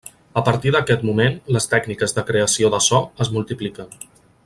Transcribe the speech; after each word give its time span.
A 0.39 0.41
partir 0.45 0.71
d'aquest 0.75 1.03
moment 1.09 1.37
les 1.57 1.69
tècniques 1.75 2.17
de 2.19 2.25
creació 2.31 2.73
de 2.77 2.81
so 2.89 3.03
es 3.27 3.31
multipliquen. 3.37 3.99